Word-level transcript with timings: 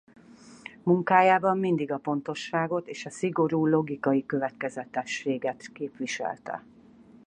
Munkájában 0.83 1.57
mindig 1.59 1.91
a 1.91 1.97
pontosságot 1.97 2.87
és 2.87 3.05
a 3.05 3.09
szigorú 3.09 3.65
logikai 3.67 4.25
következetességet 4.25 5.67
képviselte. 5.73 6.63